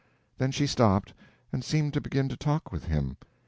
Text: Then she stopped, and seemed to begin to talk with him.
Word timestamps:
Then 0.39 0.51
she 0.51 0.65
stopped, 0.65 1.13
and 1.53 1.63
seemed 1.63 1.93
to 1.93 2.01
begin 2.01 2.27
to 2.29 2.35
talk 2.35 2.71
with 2.71 2.85
him. 2.85 3.17